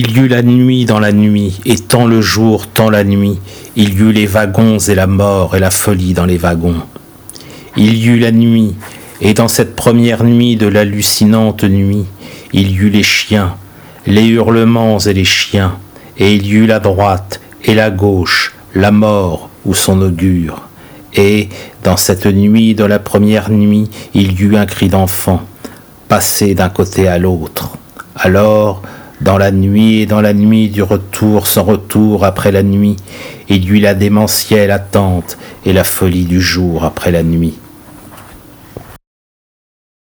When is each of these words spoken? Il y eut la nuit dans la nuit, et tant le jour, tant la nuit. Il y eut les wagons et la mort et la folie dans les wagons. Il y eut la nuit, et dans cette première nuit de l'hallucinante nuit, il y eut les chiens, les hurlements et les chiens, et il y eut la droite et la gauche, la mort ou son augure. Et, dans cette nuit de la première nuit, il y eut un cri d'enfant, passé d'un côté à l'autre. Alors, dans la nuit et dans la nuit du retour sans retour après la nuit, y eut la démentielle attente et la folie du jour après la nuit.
Il 0.00 0.16
y 0.16 0.20
eut 0.20 0.28
la 0.28 0.42
nuit 0.42 0.84
dans 0.84 1.00
la 1.00 1.10
nuit, 1.10 1.58
et 1.64 1.74
tant 1.74 2.06
le 2.06 2.20
jour, 2.20 2.68
tant 2.68 2.88
la 2.88 3.02
nuit. 3.02 3.40
Il 3.74 3.94
y 3.94 3.96
eut 3.96 4.12
les 4.12 4.28
wagons 4.28 4.78
et 4.78 4.94
la 4.94 5.08
mort 5.08 5.56
et 5.56 5.58
la 5.58 5.72
folie 5.72 6.14
dans 6.14 6.24
les 6.24 6.38
wagons. 6.38 6.82
Il 7.76 7.96
y 7.96 8.06
eut 8.06 8.20
la 8.20 8.30
nuit, 8.30 8.76
et 9.20 9.34
dans 9.34 9.48
cette 9.48 9.74
première 9.74 10.22
nuit 10.22 10.54
de 10.54 10.68
l'hallucinante 10.68 11.64
nuit, 11.64 12.04
il 12.52 12.70
y 12.70 12.76
eut 12.76 12.90
les 12.90 13.02
chiens, 13.02 13.56
les 14.06 14.24
hurlements 14.26 15.00
et 15.00 15.12
les 15.12 15.24
chiens, 15.24 15.78
et 16.16 16.32
il 16.32 16.46
y 16.46 16.52
eut 16.52 16.66
la 16.66 16.78
droite 16.78 17.40
et 17.64 17.74
la 17.74 17.90
gauche, 17.90 18.54
la 18.76 18.92
mort 18.92 19.50
ou 19.64 19.74
son 19.74 20.00
augure. 20.00 20.68
Et, 21.14 21.48
dans 21.82 21.96
cette 21.96 22.26
nuit 22.26 22.76
de 22.76 22.84
la 22.84 23.00
première 23.00 23.50
nuit, 23.50 23.90
il 24.14 24.40
y 24.40 24.44
eut 24.44 24.56
un 24.56 24.66
cri 24.66 24.90
d'enfant, 24.90 25.42
passé 26.06 26.54
d'un 26.54 26.68
côté 26.68 27.08
à 27.08 27.18
l'autre. 27.18 27.76
Alors, 28.14 28.82
dans 29.20 29.38
la 29.38 29.50
nuit 29.50 30.00
et 30.00 30.06
dans 30.06 30.20
la 30.20 30.32
nuit 30.32 30.68
du 30.68 30.82
retour 30.82 31.46
sans 31.46 31.64
retour 31.64 32.24
après 32.24 32.52
la 32.52 32.62
nuit, 32.62 32.96
y 33.48 33.66
eut 33.66 33.80
la 33.80 33.94
démentielle 33.94 34.70
attente 34.70 35.38
et 35.64 35.72
la 35.72 35.84
folie 35.84 36.24
du 36.24 36.40
jour 36.40 36.84
après 36.84 37.10
la 37.10 37.22
nuit. 37.22 37.58